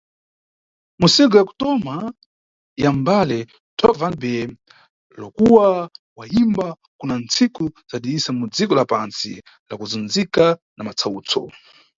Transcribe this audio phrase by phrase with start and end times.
[0.99, 1.95] Mu single ya kutoma
[2.83, 3.37] ya mbale,
[3.79, 4.49] "Tout va bien",
[5.21, 5.67] Lokua
[6.17, 6.67] wayimba
[6.99, 9.31] kuna ntsiku zadidisa, mu dziko la pantsi
[9.67, 10.45] la kuzundzika
[10.75, 11.41] na matsawutso.